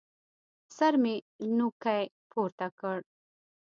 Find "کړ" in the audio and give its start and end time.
2.79-2.97